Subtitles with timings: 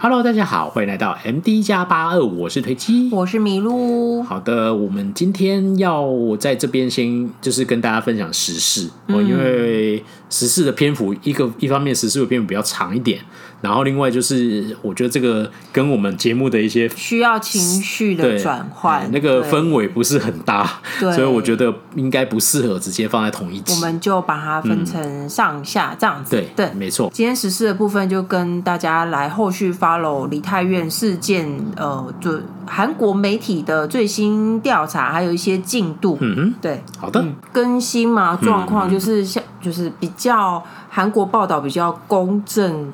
[0.00, 4.22] Hello，大家好，欢迎来到 MD 加八二，我是推机，我是麋鹿。
[4.22, 13.18] 好的，我们今天要在这边先就是跟大家分享时事，嗯，因为时事的篇幅一个一方面时事的篇幅比较长一点。
[13.60, 23.74] 然后，另外就是，我觉得这个跟我们节目的一些需要情绪的转换，那个氛围不是很搭，所以我觉得应该不适合直接放在同一集。
[23.74, 26.36] 我们就把它分成上下这样子。
[26.36, 27.10] 对对，没错。
[27.12, 36.16] 今天实施的部分就跟大家来后续 follow 梨泰院事件，呃，就韩国媒体的最新调查，还有一些进度。
[36.20, 42.92] 嗯哼，对，好的，更新嘛，状况就是像就是比较韩国报道比较公正。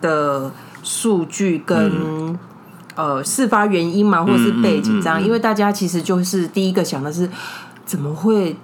[0.00, 0.48] 的
[0.84, 2.38] 数据跟、嗯、
[2.94, 7.28] 呃事发原因嘛，或者是背景这样，因为大家其实就是第一个想的是
[7.84, 8.56] 怎么会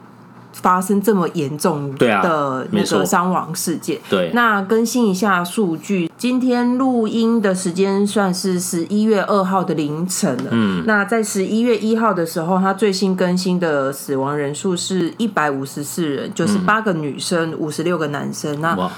[0.54, 3.98] 发生这么严重的那个伤亡事件。
[4.08, 10.50] 对，那更新一下数据，今天录音的时间算是十一月二号的凌晨了。
[10.50, 18.61] 嗯，那在十一月一号的时候，他最新更新的死亡人数是一百五十四人，就是八个女生，五十六个男生。
[18.61, 18.91] 那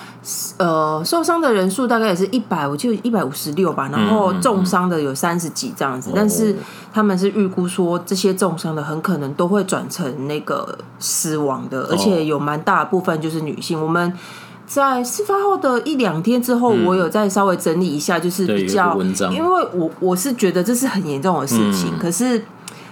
[0.59, 3.89] 呃，受伤的人数大概也是一百，我记得一百五十六吧。
[3.93, 6.57] 然后重伤的有三十几这样子，嗯嗯嗯，但是
[6.93, 13.81] 他们是预估说，这些重伤的很可能都会转成那个死亡的，而且有蛮大的部分就是女性。
[13.81, 14.13] 我们
[14.67, 18.99] 在事发后的一两天之后，我有再稍微整理一下，就是比较，
[19.31, 22.45] 因为我我是觉得这是很严重的事情，可是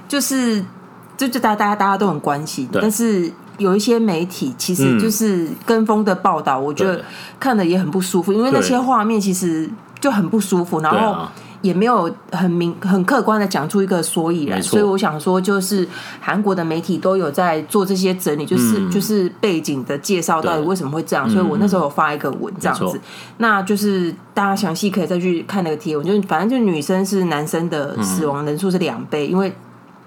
[0.06, 0.64] 就是
[1.16, 3.32] 就就大家大家大家都很关心，但是。
[3.58, 7.00] 有一些媒体其实就是跟风的报道，我觉得
[7.38, 11.26] 看的也很不舒服，因为那些画面其实就很不舒服，然后
[11.60, 15.88] 也没有很明很客观的讲出一个所以然，所以我想说，就是
[16.20, 23.00] 韩国的媒体都有在做这些整理，就是就是背景的介绍到底为什么会这样，所以我那时候有发一个文这样子，
[23.38, 29.50] 那就是大家详细可以再去看那个贴文，就是反正就女生是男生的死亡人数是两倍，因为。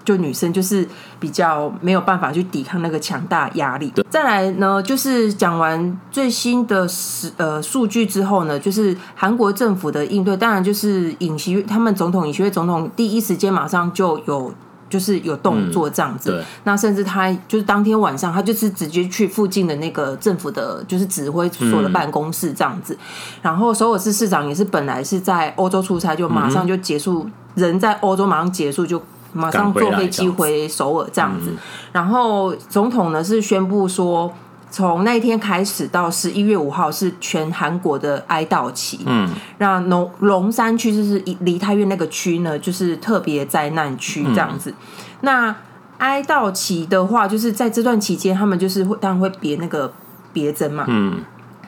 [0.08, 0.88] 就女生就是
[1.20, 3.92] 比较没有办法去抵抗那个强大压力。
[4.08, 14.50] 再来呢，就是讲完最新的数呃数据之后呢，就是韩国政府的应对，当然就是尹锡悦他们总统尹锡悦总统第一时间马上就有
[14.88, 16.30] 就是有动作这样子。
[16.32, 22.94] 嗯、那甚至他就是当天晚上，他就是直接去附近的那个政府的就是指挥所的办公室这样子。
[22.94, 22.98] 嗯、
[23.42, 29.02] 然后首尔市市长也是本来是在欧洲出差，就马上就结束，嗯、人在欧洲马上结束就。
[29.38, 31.52] 马上坐飞机回首尔这样子，
[31.92, 34.32] 然后总统呢是宣布说，
[34.70, 39.00] 从那一天开始到十一月五号是全韩国的哀悼期。
[39.06, 39.28] 嗯，
[39.58, 44.74] 那龙龙山区就是离太院那个区呢，就是特别灾难区这样子。
[45.20, 45.54] 那
[45.98, 49.92] 哀悼期的话，就是在这段期间，他们就是会当然会别那个
[50.32, 50.84] 别针嘛。
[50.88, 51.22] 嗯。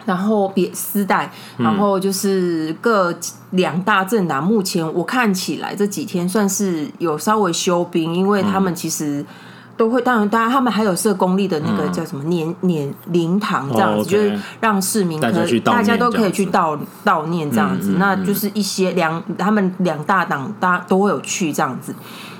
[0.07, 3.15] 然后别丝带，然后就是各
[3.51, 9.25] 两大政党，目前我看起来这几天算是有稍微休兵，因为他们其实
[9.77, 21.95] 都会，当然，当然他们还有设公立的那个叫什么年年灵堂这样子，就是让市民可以大家都可以去悼悼念这样子，那就是一些两他们两大党大家都会有去这样子。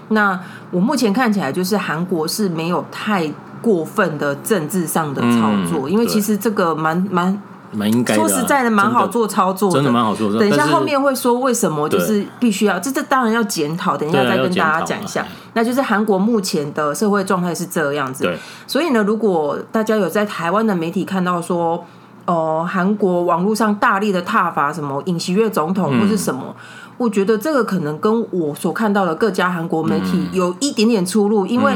[0.09, 0.39] 那
[0.71, 7.41] 我目前看起来就是韩国是没有太过分的政治上的操作，因为其实这个蛮蛮。
[7.73, 10.33] 蛮应该的、啊，说实在的，蛮好做操作的，真的蛮好做。
[10.39, 13.97] 等一下后面会说为什么就是必须要，这这当然要检讨。
[13.97, 18.25] 等一下再跟大家讲一下，那就是韩国目前的社会状态是这样子。
[18.25, 21.85] 对，所以呢，如果大家有在台湾的媒体看到说，
[22.27, 26.55] 哦、呃，韩国网络上大力的挞伐什么尹锡悦总统或是什么、嗯，
[26.99, 31.75] 我觉得这个可能跟我所看到的各家韩国媒体有一点点出入，因为。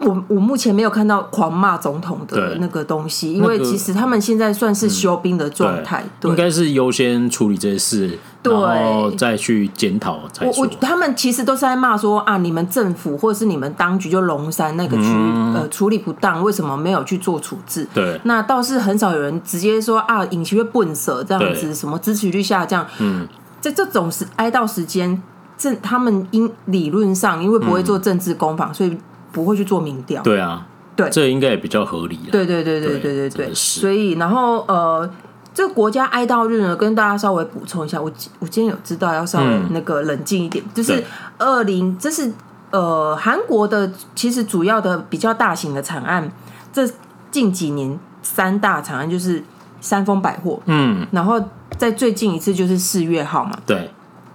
[0.00, 10.20] 我我目前没有看到狂骂总统的那个东西，因为其实他们现在算是休兵的状态，对，应该是优先处理这些事，然后再去检讨。
[10.40, 17.86] 我我他们其实都是在骂说啊，你们政府或者是你们当局就龙山那个区、嗯、呃处理不当，为什么没有去做处置？
[17.92, 22.86] 对，那倒是很少有人直接说啊，尹锡悦笨蛇这样子，什么支持率下降。
[23.00, 23.28] 嗯，
[23.60, 25.22] 在这种时哀悼时间，
[25.58, 28.96] 政他们因理论上因为不会做政治攻防，嗯、所以。
[29.32, 30.66] 不会去做民调，对啊，
[30.96, 32.18] 对，这应该也比较合理。
[32.30, 35.08] 对对对对对对对，所以然后呃，
[35.54, 41.04] 这个国家哀悼日呢，跟大家稍微补充一下，我我今天有知道要稍微那个冷静一点，嗯、就是
[41.38, 42.32] 二零，这是
[42.70, 46.30] 呃韩国的其实主要的比较大型的惨案，
[46.72, 46.88] 这
[47.30, 49.42] 近几年三大惨案就是
[49.80, 51.40] 三丰百货，嗯，然后
[51.78, 53.90] 在最近一次就是四月号嘛，对。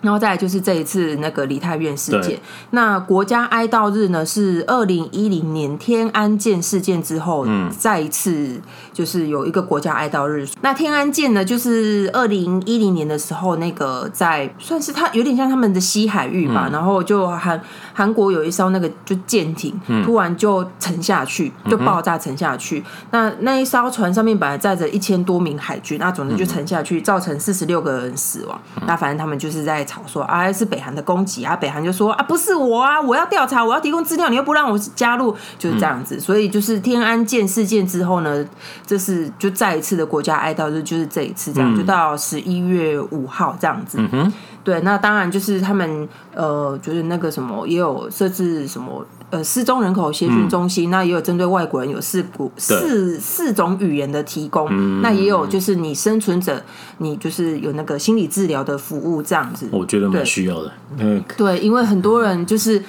[0.05, 2.39] 然后再来就是这一次那个梨泰院事件。
[2.69, 7.45] 那国家哀悼日呢，是二零一零年天安舰事件之后，
[7.77, 8.61] 再一次
[8.93, 10.47] 就是有一个国家哀悼日。
[10.61, 17.59] 那天安舰呢，就是二零一零年的时候，那个在算是它有点像他们的西海域吧，嗯、然后就韩
[17.93, 19.73] 韩国有一艘那个就舰艇，
[20.05, 22.79] 突然就沉下去，就爆炸沉下去。
[22.79, 28.61] 嗯、那那一艘船上面本来载着一千多名海军，那总之就沉下去，造成四十六个人死亡。
[28.75, 36.17] 嗯、那反正他们就是在吵说啊，是北韩的攻击啊，北韩就说啊，不是我啊，我要调查，我要提供资料，你又不让我加入，就是这样子。
[36.17, 38.45] 嗯、所以就是天安舰事件之后呢，
[38.85, 43.97] 这是就再一次的国家哀悼日，就是这一次这样，嗯、就到十一月五号这样子。
[44.01, 44.33] 嗯哼
[44.65, 56.59] 对，那当然就是他们呃，就是那个什么，也有设置什么呃失踪人口协讯中心，嗯、那也有针对外国人有四股四对四种语言的提供，嗯、那也有就是你生存者，
[56.97, 60.71] 你就是有那个心理治疗的服务这样子，我觉得蛮需要的。
[60.97, 62.83] 嗯，对，因为很多人就是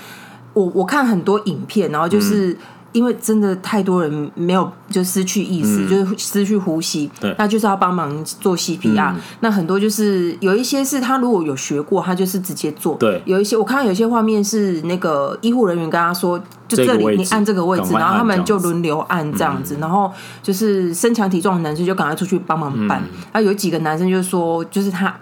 [0.54, 2.52] 我我看很多影片，然后就是。
[2.52, 2.56] 嗯
[2.92, 9.12] 因为真的太多人没有就失去意识，嗯、就是失去呼吸，对那就是要帮忙做 CPR。
[9.12, 12.96] 嗯、那很多就是有一些是他如果有学过，他就是直接做。
[12.96, 20.10] 对，有一些我看到有些画面是那个医护人员跟他说，就这里你按这个位置，然后他们就轮流按这样子，嗯、然后
[20.42, 23.02] 就是身强体壮的男生就赶快出去帮忙办。
[23.02, 25.14] 嗯、然后有几个男生就说，就是他。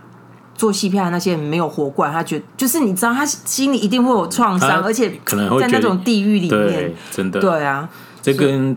[0.54, 7.88] 做 CPR 那些人没有活过来，他觉得就是你知道，他心里一定会有创伤，而且可能在那种地狱里面，真的对啊，
[8.22, 8.76] 这跟。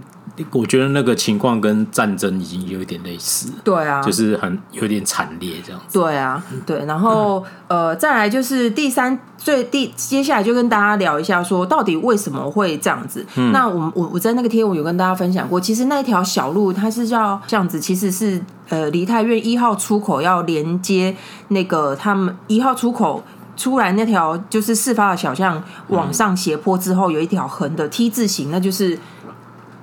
[0.51, 5.99] 我觉得那个情况跟战争已经有一点类似，对啊，就是很有点惨烈这样子。
[5.99, 13.25] 对啊，对，然后、嗯、呃，再来就是第三，最第接下来就跟大家聊一下，说到底为什么会这样子？
[13.35, 21.15] 嗯、那我我我在那个贴文有跟大家分享过，其实那条小路它是叫这样子，其实是呃梨泰院一号出口要连接
[21.47, 23.23] 那个他们一号出口
[23.55, 28.97] 出来那条就是事发的小巷往上斜坡之后，有一条横的 T 字形，那就是。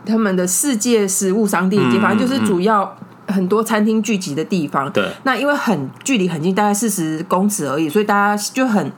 [0.04, 2.96] 他们的世界食物商店街，反正就是主要
[3.26, 4.90] 很多餐厅聚集的地方。
[4.92, 8.92] 对，那因为很距离很近，大概四十公尺而已，所以大家就很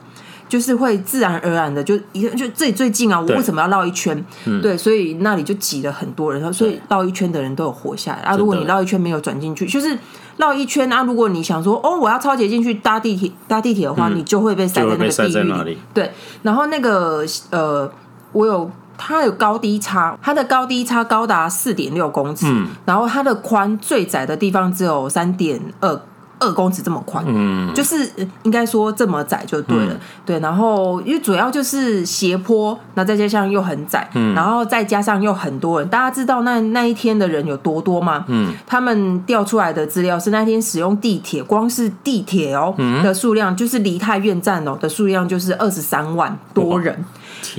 [0.49, 4.25] 就是会自然而然的就一就这里最近啊，我为什么要绕一圈？
[4.61, 8.35] 对，所以那里就挤了很多人，所以绕一圈的人都有活下来啊。
[8.35, 9.97] 如果你绕一圈没有转进去，就是
[10.35, 11.03] 绕一圈啊。
[11.03, 15.77] 如果你想说哦，我要超捷进去搭地铁搭地铁的话，你就会被塞在那个地狱里。
[15.93, 16.11] 对，
[16.43, 17.89] 然后那个呃，
[18.33, 18.69] 我有。
[18.97, 26.01] 它有高低差，它的高低差高达四点六公尺，嗯、然后它的宽最窄的地方只有三点二
[26.39, 28.07] 二公尺这么宽，嗯，就是
[28.43, 30.39] 应该说这么窄就对了，嗯、对。
[30.39, 38.23] 然后因为主要就是斜坡，那再加上又很窄，嗯，然后再加上又很多人，大家知道那那一天的人有多多吗？
[38.27, 47.03] 嗯，他们调出来的资料是那天使用地铁，光是地铁哦的数量，就是离太院站哦的数量就是二十三万多人。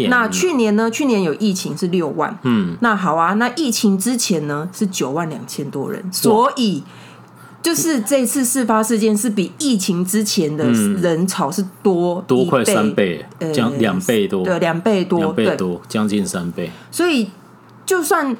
[0.06, 0.88] 那去年呢？
[0.90, 3.34] 去年有疫情是六万，嗯，那好啊。
[3.34, 6.82] 那疫情之前呢是九万两千多人，所以
[7.60, 16.70] 就是这次事发事件是比疫情之前的人潮是多多快三倍，将两倍多，对，两倍多，两倍多，将近三倍。
[16.90, 17.30] 所以
[17.84, 18.36] 就算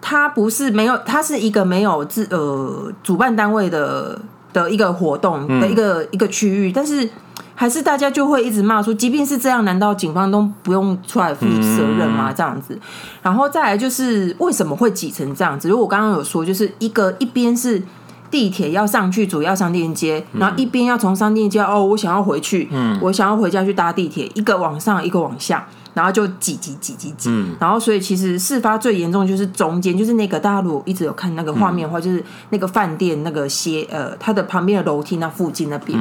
[0.00, 4.20] 他不是没有，他是一个没有自呃主办单位的
[4.52, 7.08] 的一个活动的一个一个区域，但是。
[7.54, 12.32] 还是大家就会一直骂说，即便是这样，难道警方都不用出来负责任吗？
[12.32, 12.78] 这样子，
[13.22, 15.68] 然后再来就是为什么会挤成这样子？
[15.68, 17.82] 如果我刚刚有说，就是一个一边是
[18.30, 35.98] 地铁要上去主要商店街，然后一边要从商店街哦，我想要回去，嗯，我想要回家去搭地铁，一个往上，一个往下，然后就挤挤挤挤挤，然后所以其实事发最严重就是中间，就是那个大家如果一直有看那个画面的话，就是那个饭店那个斜呃，它的旁边的楼梯那附近那边。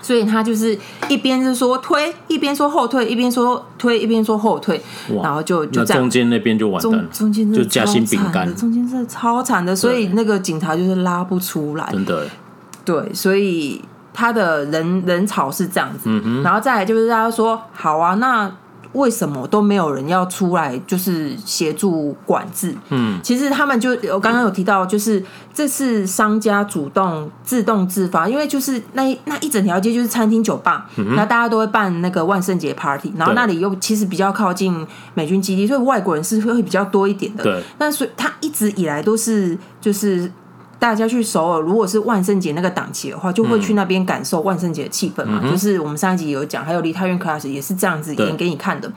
[0.00, 0.78] 所以他就是
[1.08, 4.80] 一边是说推，一边说后退，一边说推，一边说后退，
[5.22, 12.26] 然后就就在，中间那边就完蛋，中间就夹心饼干，中间是超惨的，所以那个警察就是拉不出来，真的，
[12.84, 16.42] 对，所以他的人人潮是这样子，嗯、哼。
[16.42, 18.50] 然后再来就是大家说好啊，那。
[18.92, 22.74] 为什么都没有人要出来，就是协助管制？
[22.88, 25.22] 嗯，其实他们就我刚刚有提到，就是
[25.54, 37.44] 这次商家主动自动自发，因为就是那那一整条街就是餐厅酒吧，那、嗯、大家都会办那个万圣节 party，然后那里又其实比较靠近美军基地，所以外国人是会比较多一点的。
[37.44, 40.30] 对，那所以他一直以来都是就是。
[40.80, 45.40] 大家去首尔，如果是万圣节那个档期的话，就会去那边感受万圣节的气氛嘛。
[45.44, 48.90] 嗯、就是我们上一集有讲，还有梨泰院 class 也是这样子演给你看的。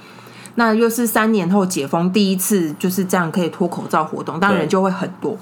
[0.56, 5.38] 那又是三年后解封第一次，就是这样可以脱口罩活动，当然人就会很多。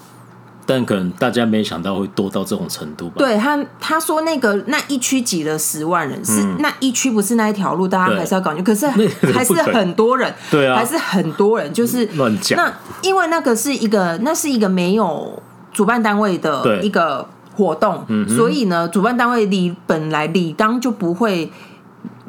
[0.66, 3.16] 但可能大家没想到会多到这种程度吧？
[3.18, 8.72] 对他他说那个那一区挤了十万人，是那一区不是那一条路，大家还是要搞清楚。
[8.72, 8.88] 可是
[9.34, 12.58] 还是很多人，对啊，还是很多人，就是乱讲。
[12.58, 12.72] 那
[13.02, 15.42] 因为那个是一个，那是一个没有
[15.72, 21.52] 主办单位的一个活动，所以呢，主办单位理本来理当就不会。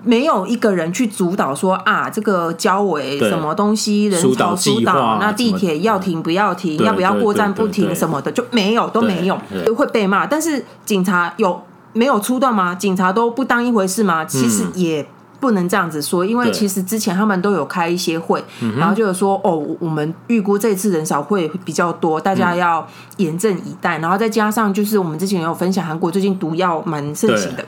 [0.05, 9.39] 没有一个人去主导说啊，这个交委什么东西人潮疏导，那地铁要停不要停，要不要过站不停什么的就没有，都没有，
[9.77, 10.27] 会被骂。
[10.27, 12.75] 但是警察有没有出动吗？
[12.75, 14.25] 警察都不当一回事吗？
[14.25, 15.07] 其实也
[15.43, 18.43] 不能这样子说，因为其实之前他们都有开一些会，
[18.79, 23.99] 然后就是说哦，我们预估这次人少会比较多，大家要严阵以待。
[23.99, 27.65] 然后再加上就是我们之前有分享，韩国最近毒药蛮盛行的。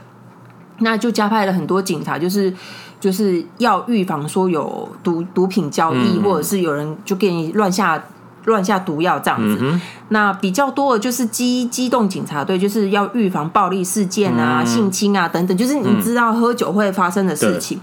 [0.78, 2.54] 那就加派了很多警察，就是
[3.00, 8.00] 就是要预防说有毒毒品交易，嗯、或者是有人就给你乱下
[8.44, 9.58] 乱下毒药这样子。
[9.60, 17.78] 嗯、那比较多的就是机机动警察队，就是要预防暴力事件啊、嗯、性侵啊等等，就是你知道喝酒会发生的事情。
[17.78, 17.80] 嗯、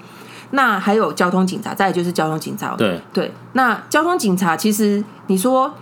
[0.51, 2.75] 那还有交通警察，再就是交通警察。
[2.77, 5.73] 对对，那交通警察其实你说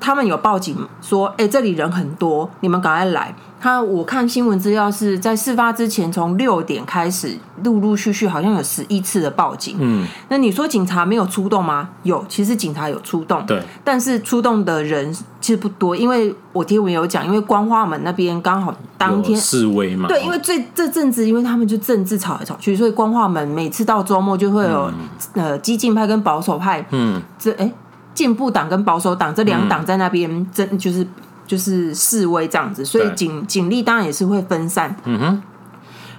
[0.00, 3.34] 他们有报警说，哎、欸，这里人很多，你们赶快来。
[3.60, 9.76] 他我看新闻资料是在事发之前，从六点开始，陆陆续续好像有十一次的报警。
[9.80, 11.88] 嗯，那你说警察没有出动吗？
[12.04, 13.44] 有，其实警察有出动。
[13.46, 20.06] 对，但是出动的人其实不多，因为我贴文有讲，因为光化门那边刚好当天示威嘛。
[20.08, 24.92] 对，因为最这阵子，因为他们就政治吵来吵去，所以光化门每次到周末就会有、
[25.34, 26.86] 嗯、呃激进派跟保守派。
[26.90, 27.72] 嗯，这哎
[28.14, 31.04] 进步党跟保守党这两党在那边争就是。
[31.48, 34.94] 就是示威这样子，所以警警力当然也是会分散。
[35.04, 35.42] 嗯哼，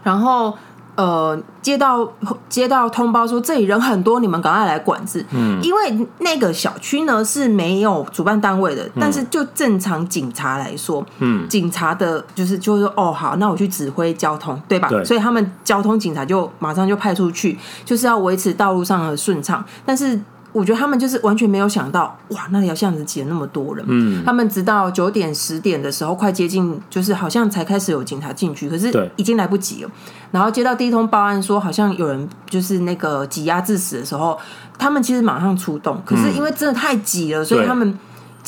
[0.04, 0.54] 然后
[0.96, 2.12] 呃，接到
[2.50, 5.26] 接到通报说这里人很多，你们赶快来管制。
[5.32, 14.90] 嗯，因为那个小区呢是没有主办单位的，嗯、但是就正常警察来说，嗯，警察的就是就是说哦好，那我去指挥交通，对吧？
[14.90, 20.20] 对，所以他们交通警察就马上就派出去，就是要维持道路上的顺畅，但是。
[20.52, 23.86] 我觉得他们就是完全没有想到，哇，那条巷子挤了那么多人。
[23.88, 29.92] 嗯，他们直到九点十点的时候，快接近，就是好像才开始有警察进去，可是已经来不及了。
[30.32, 34.38] 然后接到第一通报案说，好像有人就是那个挤压致死的时候，
[34.78, 37.98] 他们其实马上出动，可是因为真的太挤了，所以他们。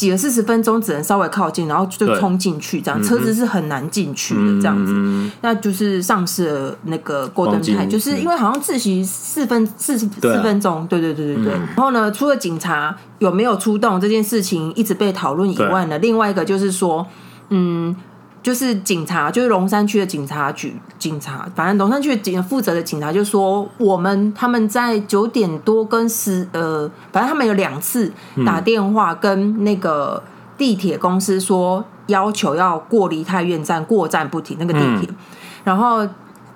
[0.02, 11.54] 挤了四十分钟，只能稍微靠近，然后就冲进去，这样车子是很难进去的，这样子，那就是丧失了那个过灯牌，就是因为好像自习四分四十四分钟，对对对对对。
[11.54, 17.06] 然后呢，除了警察有没有出动这件事情一直被讨论以外呢，另外一个就是说，
[17.50, 17.96] 嗯。
[18.44, 28.12] 就是警察，就是龙山区的警察局警察，反正龙山区的警负责的警察就说，我们他们在九点多跟十呃，反正他们有两次
[28.46, 30.24] 打电话跟那个
[30.58, 35.16] 地铁公司说，要求要过离太院站过站不停那个地铁，嗯、
[35.64, 36.08] 然后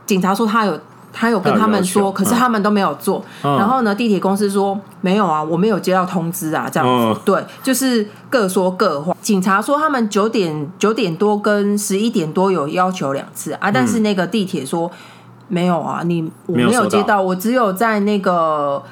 [0.05, 0.79] 警察说他有。
[1.17, 3.23] 他有跟他们说，可是他们都没有做。
[3.41, 7.17] 嗯、然后呢，地铁公司说没有啊，我没有接到通知啊，这样子。
[7.17, 9.15] 嗯、对，就是各说各话。
[9.21, 14.91] 警察说他们九点九点多跟十一点多有要求两次啊，但是那个地铁说
[15.47, 18.83] 没有啊，你我没有接到，我只有在那个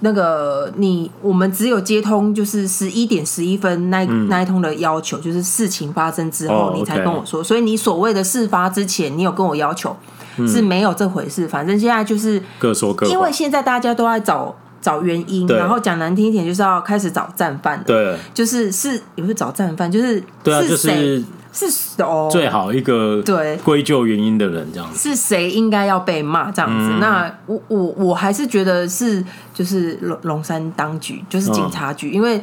[0.00, 9.96] 那个你我们只有接通，就是十一点十一分那、嗯、那一通的要求，就是事情发生之后你才跟我说，所以你所谓的事发之前，你有跟我要求。
[10.46, 13.06] 是没有这回事，反正现在就是各说各。
[13.06, 17.82] 因为现在大家都在找找原因，然后讲难听一点，就是要开始找战犯。
[17.86, 26.90] 对，就是是也不是找战犯，就是对啊，就是是哦，最好一个对归咎原因的人这样子，是谁应该要被骂这样子？
[27.00, 32.40] 那我我我还是觉得是就是龙龙山当局，就是警察局，因为。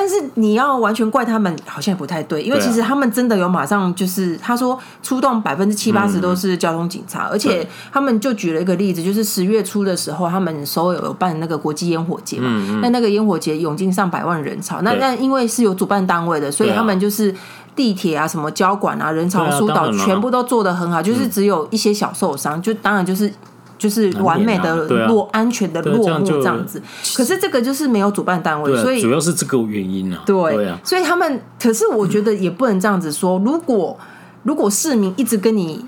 [0.00, 17.34] 但是你要完全怪他们，好像也不太对，因为其实他们真的有马上就是他说出动百分之七八十都是交通警察，而且他们就举了一个例子，就是十月初的时候，他们首尔有办那个国际烟火节嘛，那那个烟火节涌进上百万人潮，那那因为是有主办单位的，所以他们就是
[17.76, 23.30] 地铁啊、什么交管啊、人潮疏导全部都做得很好，就是只有一些小受伤，就当然就是。
[23.80, 26.82] 就是完美的落安全的落幕这样子，
[27.16, 30.22] 可是这个就是没有主办单位，所以主要是这个原因啊。
[30.26, 33.38] 对，所以他们，可是我觉得也不能这样子说。
[33.38, 33.98] 如果
[34.42, 35.82] 如果市民一直跟你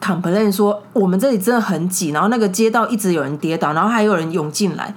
[0.00, 4.94] complain 说我们这里真的很挤，然后那个街道一直有人跌倒，然后还有人涌进来，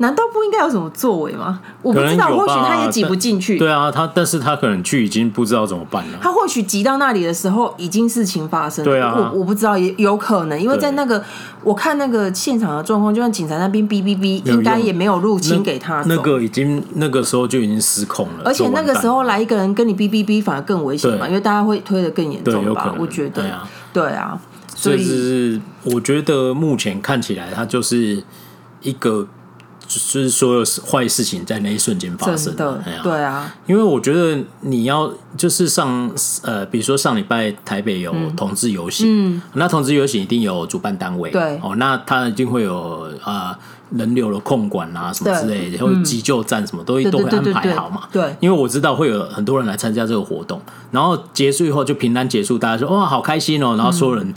[0.00, 1.60] 难道不应该有什么作为吗？
[1.82, 3.58] 我不知道，或许他也挤不进去。
[3.58, 6.18] 对啊，他但是他可能去已经不知道怎么办了。
[6.22, 8.90] 他或许挤到那里的时候，已经事情发生了。
[8.90, 11.22] 对啊，我我不知道，也有可能，因为在那个
[11.62, 16.14] 我看那个现场的状况，就像警察那边哔哔哔，应该也没有入侵给他那。
[16.14, 22.94] 那个已经那个时候就已经失控了，而且那个时候来一个人跟你哔哔哔，反而更危险嘛，因为大家会推的更严重吧？
[22.98, 24.40] 我觉得，对啊，对啊，
[24.74, 28.24] 所以是我觉得目前看起来，他就是
[28.80, 29.28] 一个。
[29.90, 36.08] 就是所有坏事情在那一瞬间发生的，对啊，因为我觉得你要就是上
[36.44, 41.58] 呃，比如说上礼拜台北有同志游行，嗯，那同志游行一定有主办单位，对。
[41.60, 43.58] 哦，那他一定会有啊
[43.90, 54.32] 人流的控管啊什么之类的，然后急救站什么都都会安排好嘛，对，因为我知道会有很多人来参加这个活动，然后结束以后就平安结束，大家说哇好开心哦，然后所有人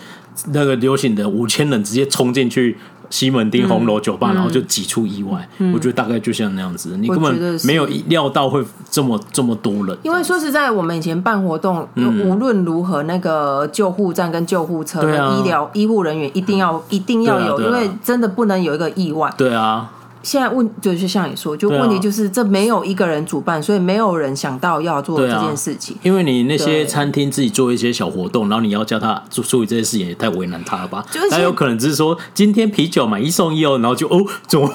[0.47, 2.75] 那个游行的五千人直接冲进去。
[3.13, 5.47] 西门町红楼酒吧，嗯、然后就挤出意外。
[5.59, 9.95] 嗯、我觉得大概就像那样子，你根本没有料到会这么这么多人。
[10.01, 19.31] 因为说实在，我们以前办活动，嗯、无论如何，那个救护站跟救护车、啊、医疗医护人员一定要、嗯、一定要有，因为真的不能有一个意外。
[19.37, 19.91] 对啊。
[20.23, 25.95] 现在问就是像你说，就问题就是这没有一个人主办，所以没有人想到要做这件事情。
[26.01, 31.05] 因为你那些餐厅自己做一些小活动，然后你要叫他做处理这些事情，也太为难他了吧？
[31.29, 34.73] 他有可能只是说今天啤酒买一送一哦，然后就哦，怎么？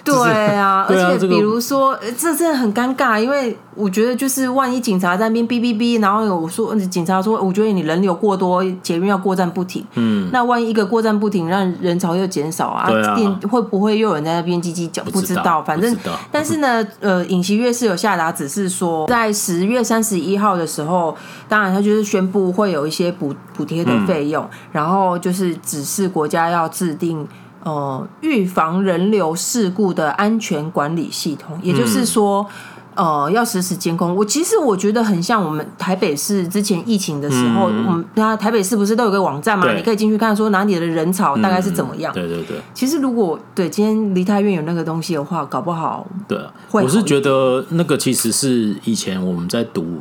[0.04, 0.14] 对
[0.56, 9.84] 啊，而且比如说这真的很尴尬，因为我觉得就是万一警察在那边哔哔哔，然后有说警察说，我觉得你人流过多，捷运要过站不停。
[9.94, 14.90] 嗯，那万一一个过站不停，让人潮又减少啊，店会不会又有人在那边叽叽？
[15.10, 15.96] 不知道，反正，
[16.32, 21.16] 但是呢，呃，尹锡悦是有下达指示说，在十月三十一号的时候，
[21.48, 27.26] 当然他就是宣布会有一些补补贴的费用，嗯、然后就是指示国家要制定
[27.62, 32.42] 呃预防人流事故的安全管理系统，也就是说。
[32.42, 32.54] 嗯
[32.96, 34.14] 呃，要实时监控。
[34.14, 39.72] 我其实我觉得很像我们台北市之前疫情的时候，嗯、我们那台北市不是都有个网站吗？
[39.72, 42.12] 你可以进去看，说哪里的人潮大概是怎么样。
[42.12, 42.56] 嗯、对对对。
[42.74, 46.52] 其实如果对今天离太院有那个东西的话，搞不好对啊。
[46.72, 50.00] 我是觉得那个其实是以前我们在读。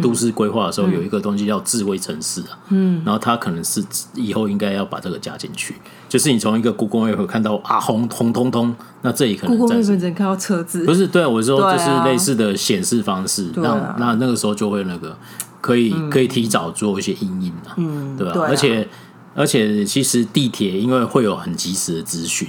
[0.00, 5.74] 都市规划的时候有一个东西叫智慧城市啊，嗯，然后它可能是以后应该要把这个加进去，
[6.08, 11.06] 就是你从一个 Google Map 看到啊红红彤彤，那这里可能 Google Map 只能看到车子，不是？
[11.06, 15.16] 对，我说就是类似的显示方式，那那那个时候就会那个
[15.60, 18.34] 可以可以提早做一些阴影啊，嗯，对吧？
[18.48, 18.86] 而且
[19.34, 22.48] 而且其实地铁因为会有很及时的资讯。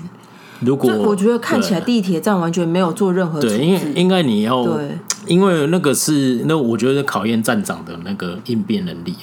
[0.59, 4.95] 如果我觉得看起来地铁站完全没有做任何对，因为应该你要，对
[5.27, 9.15] 因为那个是那我觉得考验站长的那个应变能力。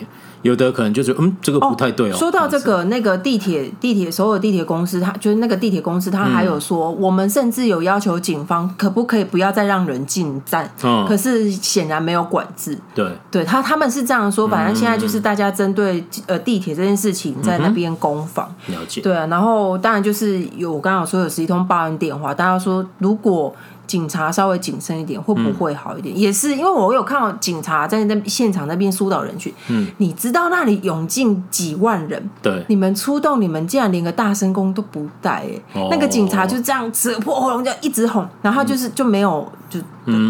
[0.43, 2.17] 有的可能就是嗯，这个不太对哦。
[2.17, 10.73] 说到这个，那个地铁地铁所有地铁公司，他就是那个地铁公司，他还有说，我们甚至有要求警方可不可以不要再让人进站。
[10.85, 11.05] 嗯。
[11.09, 12.79] 可是显然没有管制。
[12.95, 13.11] 对。
[13.33, 18.49] 对他他们是这样说，反正现在就是大家针对呃地铁这件事情在那边攻防。
[18.69, 19.01] 了解。
[19.01, 23.53] 对啊，然后当然就是有我刚刚有说有十一通报案电话，大家说如果。
[23.89, 26.15] 警察稍微谨慎一点，会不会好一点？
[26.15, 29.53] 嗯、也是因为我有看到警察在那现场那边疏导人群。
[29.67, 39.81] 嗯，你知道那里涌进几万人，对，你们出动，你们竟然连个大声公都不带，哎，哦、那个警察就这样扯破喉咙这样一直哄，然后就是就没有就。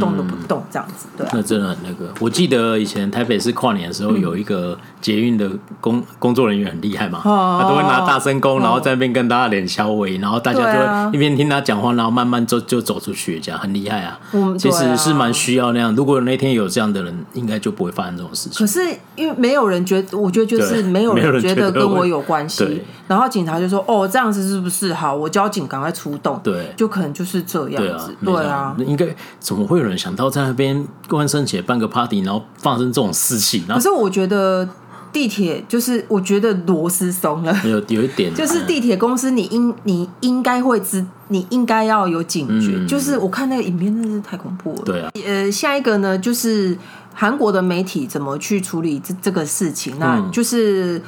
[0.00, 2.12] 动都不动这样子，对、啊，那真的很那个。
[2.20, 14.18] 我记得以前台北市跨年的时候，有一个捷运的工工作人员很厉害嘛，嗯、他都会拿大声公，然后在那边跟大家脸消微，然后大家就会一边听他讲话，然后慢慢就就走出去，这样很厉害啊。
[14.32, 15.94] 嗯、其实是蛮需要那样。
[15.94, 18.66] 如果那天有这样的人，应该就不会发生这种事情。
[18.66, 18.80] 可是
[19.14, 22.82] 因为没有人觉得，我觉得就是没有人觉得跟我有关系。
[23.06, 25.14] 然后警察就说：“哦，这样子是不是好？
[25.14, 28.14] 我交警赶快出动。”对，就可能就是这样子。
[28.22, 29.06] 对啊，应该
[29.38, 29.67] 怎么？
[29.68, 33.64] 会有人想到在那边万圣节办个 party，然后发生这种事情。
[33.68, 34.68] 可是我觉得
[35.12, 42.72] 地铁就是，我觉得螺丝松了，有有一点，就是地铁公司，你应你应该会知，你应该要有警觉。
[42.76, 44.82] 嗯、就是我看那个影片，真的是太恐怖了。
[44.84, 46.76] 对啊，呃，下一个呢，就是
[47.14, 49.98] 韩国的媒体怎么去处理这这个事情？
[49.98, 51.00] 那就是。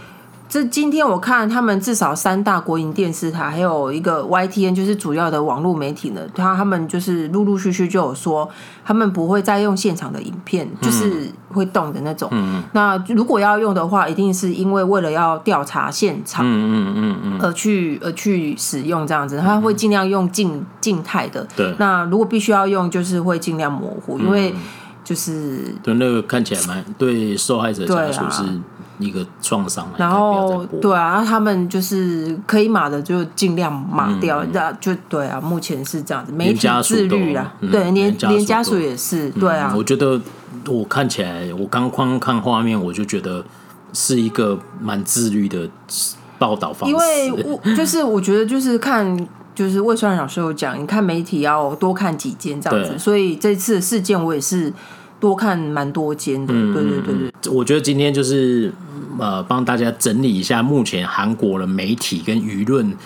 [0.50, 6.22] 这今天我看他们至少三大国营电视台，还有一个 YTN，就是主要的网络媒体呢。
[6.34, 8.50] 他他们就是陆陆续续就有说，
[8.84, 12.28] 他们不会再用现场的影片，就是会动的那种。
[12.32, 19.38] 嗯、那如果要用的话，一定是因为为了要调查现场，嗯嗯嗯嗯而去而去使用这样子。
[19.38, 21.46] 他会尽量用静静态的。
[21.54, 21.72] 对。
[21.78, 24.52] 那如果必须要用，就是会尽量模糊，因为
[25.04, 28.42] 就是对那个看起来蛮对受害者家属是。
[29.00, 29.90] 一个创伤。
[29.96, 35.40] 然后对啊，他们就是可以码的就尽量码掉，那、嗯、就对啊。
[35.40, 39.72] 目前是这样子，媒体自律啦，嗯、对，连连家属也是，对啊。
[39.74, 40.20] 我觉得
[40.66, 43.42] 我看起来，我刚刚看画面，我就觉得
[43.94, 45.66] 是一个蛮自律的
[46.38, 46.94] 报道方式。
[46.94, 49.26] 因为我就是我觉得就是看。
[49.54, 54.72] 就是魏双老师有讲，你看媒体要多看几间这样子，所以这次事件我也是
[55.18, 56.54] 多看蛮多间的。
[56.54, 58.72] 嗯、对对对对，我觉得今天就是
[59.18, 62.96] 呃帮大家整理一下目前韩国的媒体跟舆论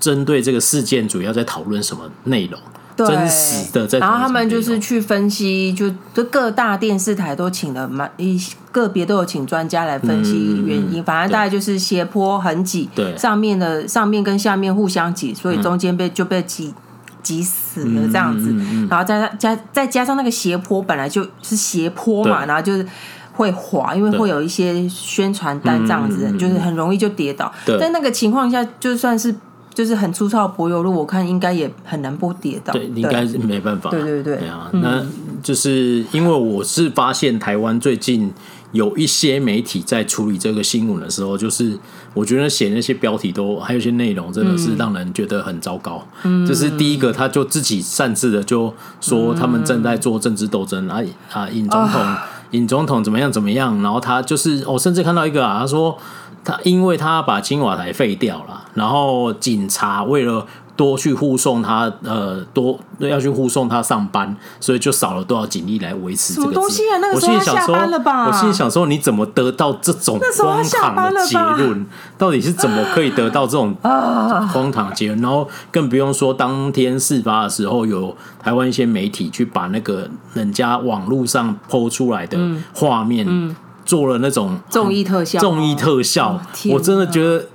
[0.00, 2.58] 针对这个事件主要在讨论什么内容。
[3.06, 8.40] 真实的在，然后他们就是去分析，就就各大电视台都请了蛮一
[8.72, 11.02] 个别都有请专家来分析原因。
[11.04, 16.74] 反正大概就是斜坡很挤，对，上面的上面跟下面互相挤，所以中间被就被挤
[17.22, 18.52] 挤死了这样子。
[18.90, 22.86] 然后再加再加上那个斜坡本来就是斜坡嘛，然后就是
[23.32, 27.52] 会滑，因为会有一些宣传单这样子，就是很容易就跌倒。
[27.78, 29.34] 在那个情况下，就算是。
[29.78, 32.72] 就是很粗糙的柏油路，我看应该也很难不跌倒。
[32.72, 33.88] 对，应该是没办法。
[33.90, 34.36] 对对对。
[34.38, 35.06] 对啊，那
[35.40, 38.32] 就是因为我是发现台湾最近
[38.72, 41.78] 有一些媒体在处理这个新闻的时候，就是
[42.12, 46.04] 我觉得写那些标题都还有一些内容，真的是让人觉得很糟糕。
[46.24, 46.44] 嗯。
[46.44, 52.16] 就是第一个，他就自己擅自的就说他们正在做政治斗争啊啊，尹总统，
[52.50, 55.96] 尹总统怎么样怎么样，然后他就是我甚至看到一个啊，他说。
[56.44, 60.46] 他因为他把青瓦台废掉了，然后警察为了
[60.76, 66.46] 多去护送他，呃，多要去护送他上班，所以就少了多少警力来维持这个。
[66.46, 66.98] 什么东西啊？
[66.98, 68.28] 那个时候他下班了吧？
[68.28, 71.84] 我心里想说，你怎么得到这种荒唐的结论？
[72.16, 75.20] 到底是怎么可以得到这种荒唐结论？
[75.20, 82.38] 然后更不用说当天事发的时候，有台湾一些媒体去把那个人家网络上 PO 出来的
[82.72, 83.26] 画面。
[83.28, 83.56] 嗯嗯
[83.88, 86.38] 做了那种综艺特效，综艺特效，
[86.70, 87.46] 我真的觉得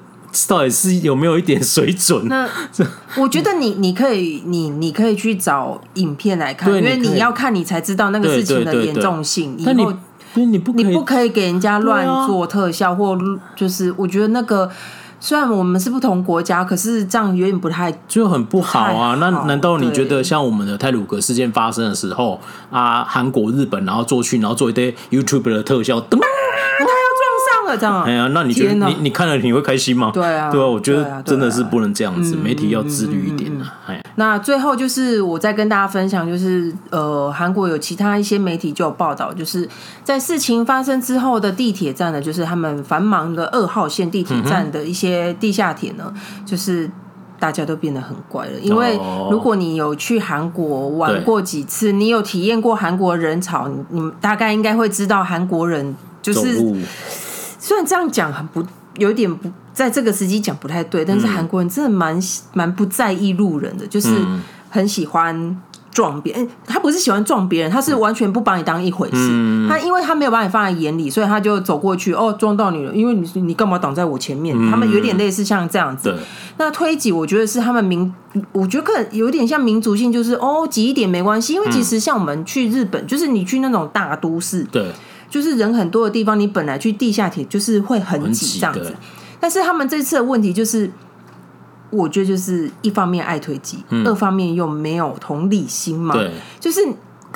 [0.48, 2.28] 到底是有没有一点水准？
[2.28, 2.50] 那
[3.22, 9.56] 我觉得你你可以你你可以去找影片来看，因为你要看你才知道那个事情的严重性。
[9.60, 13.16] 以后你不你不可以给人家乱做特效，或
[13.56, 14.68] 就是我觉得那个。
[15.26, 19.12] 虽然我们是不同国家，可是这样有点不太就很不好啊。
[19.12, 26.20] 好那难道你觉得像我们的泰鲁格事件发生的时候啊，韩国、日本然后做去，然后做一堆 YouTube 的特效，噔
[27.78, 30.12] 这样，哎呀，那你觉得你你看了你会开心吗？
[30.14, 33.80] 对啊，对啊，我觉得真的是不能这样子，媒体要自律一点啊。
[33.88, 39.68] 哎，那最后就是我再跟大家分享，就是呃，韩国有其他一些媒体就有报道，就是
[40.04, 46.14] 在事情发生之后的地铁站呢，就是他们繁忙的二号线地铁站的一些地下铁呢，
[46.46, 46.90] 就是
[47.40, 48.60] 大家都变得很乖了。
[48.62, 49.00] 因为
[49.30, 56.58] 如果你有去韩国玩过几次，你有体验过韩国人潮，你你大概应该会知道韩国人就是。
[57.64, 58.62] 虽然这样讲很不，
[58.98, 62.20] 有点不在这个时机讲不太对，但是韩国人真的蛮
[62.52, 64.10] 蛮不在意路人的，就是
[64.70, 65.58] 很喜欢
[65.90, 66.46] 撞别人。
[66.68, 69.68] 他不是喜欢撞别人，他是完全不把你当一回事。
[69.70, 74.54] 他因为他没有把你放在眼里，所以他就走过去，哦，撞到你了，因为你你干嘛挡在我前面？
[74.70, 76.14] 他们有点类似像这样子。
[76.58, 78.14] 那推挤，我觉得是他们民，
[78.52, 84.92] 我觉得可能有点像民族性，就是哦挤一点没关系，因为其实像我们去日本，就是你去那种大都市，对。
[85.34, 88.94] 就是人很多的地方，你本来去地下铁就是会很挤这样子，
[89.40, 90.92] 但是他们这次的问题就是，
[91.90, 96.14] 我觉得就是一方面爱推挤，嗯、二方面又没有同理心嘛。
[96.14, 96.82] 对，就是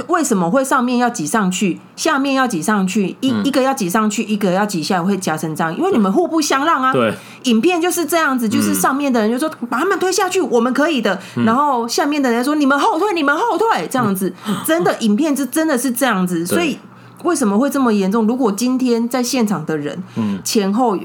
[0.09, 6.93] 为什么会上面要挤上去，下面要挤上去，一、嗯、一个要挤上去，一个要挤下来，会夹成这样，因为你们互不相让啊。
[6.93, 7.11] 对，
[7.45, 14.31] 影片就是这样子，就是上面的人就说把他们推下去，我们可以的，嗯、然后下面的人说你们后退，你们后退，这样子，
[14.67, 16.77] 真的影片是真的是这样子，所以。
[17.23, 18.27] 为什么会这么严重？
[18.27, 20.97] 如果今天在现场的人，嗯前后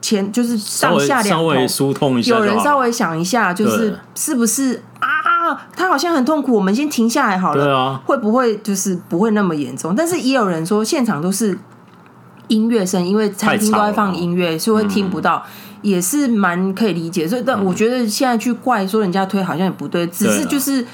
[0.00, 5.08] 前就是上下两头疏通一下，有人稍微想一下，就是是不是啊？
[5.76, 7.64] 他好像很痛苦，我们先停下来好了。
[7.64, 9.94] 对啊，会不会就是不会那么严重？
[9.94, 11.56] 但是也有人说，现场都是
[12.48, 15.44] 音乐声，因为餐厅都在放音乐，所以会听不到，
[15.82, 17.28] 也是蛮可以理解。
[17.28, 20.84] 所以，但我觉得现在去怪说人家推好像也不对，只是就是。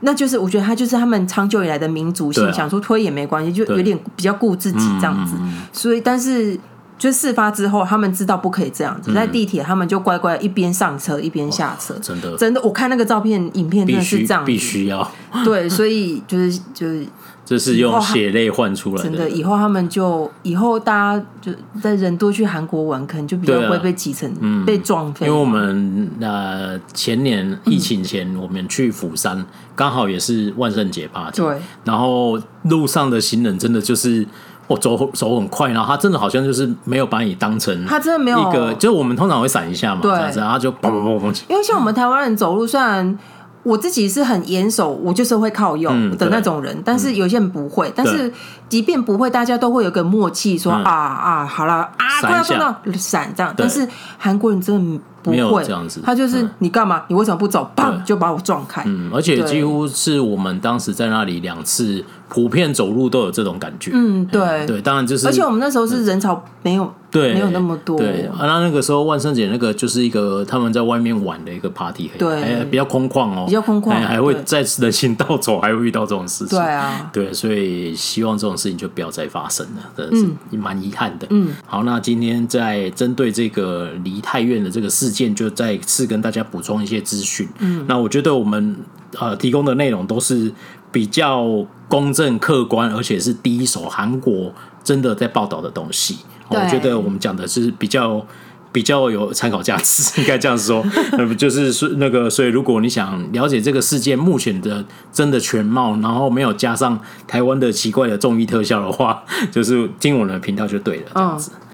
[0.00, 5.34] 那就是我觉得他就是他们长久以来的民族性，啊、想说推也没关系，就有点比较顾自己这样子。
[5.40, 6.58] 嗯、所以，但是
[6.98, 11.94] 就事发之后，他们知道不可以这样子，嗯、在地铁他们就乖乖一边上车一边下车。
[12.00, 15.10] 真的，真的，我看那个照片影片真的是这样，必须要
[15.44, 17.06] 对，所以就是就是。
[17.48, 19.08] 这是用血泪换出来的。
[19.08, 25.28] 真的，以后他们就以后大家就在人多去韩国玩，可能就比较不会被挤成、啊嗯、被撞飞。
[25.28, 31.40] 因为我们呃前年疫情前，我们去釜山，嗯、刚好也是万圣节 party。
[31.40, 31.56] 对。
[31.84, 34.26] 然后路上的行人真的就是
[34.68, 41.42] 哦，走走很快，然后他真的好像就是没有把你当成他真的没有一个，就我们通常会闪一下嘛，对这样子，然后就砰砰砰砰。
[41.48, 43.18] 因为像我们台湾人走路，虽然
[43.62, 47.92] 我自己是很严守，我就是会靠右的那种人，嗯、但是有些人不会。
[47.94, 48.32] 但是
[48.68, 53.54] 即便不会，大家都会有个默契说，说、嗯、啊啊，好了啊，快要碰到闪这样。
[53.56, 53.86] 但是
[54.18, 55.00] 韩国人真的。
[55.26, 57.02] 不会这样子，他就是你干嘛？
[57.08, 57.68] 你为什么不走？
[57.74, 58.84] 砰，就把我撞开。
[58.86, 63.90] 嗯，而且几乎是我们当时在那里两次，普遍走路都有这种感觉。
[63.94, 64.66] 嗯，对。
[64.66, 67.96] 对，当然就是，而且我们那时候是人潮没有，对，没有那么多。
[67.96, 76.58] 对，那那个时候万圣节那个就是一个他们在外面玩的一个 party，对，比较空旷哦，比较空旷，还会在人行道走，还会遇到这种事情。
[76.58, 81.26] 对啊，对，所以希望这种事情就不要再发生了，真的是蛮遗憾的。
[81.30, 88.76] 嗯，好，那今天在针对这个梨泰院的这个事件，就再次跟大家补充一些资讯，嗯，那我觉得我们
[89.18, 90.52] 呃提供的内容都是
[90.90, 96.18] 比较公正客观，而且是第一手韩国真的在报道的东西。
[96.48, 98.24] 我觉得我们讲的是比较
[98.72, 100.84] 比较有参考价值， 应该这样说。
[101.12, 111.50] 那么就是说那个，所以如果你想了解这个事件目前的真的全貌，然后没有加上台湾的奇怪的综艺特效的话， 就是听我们的频道就对了，这样子。
[111.50, 111.65] 哦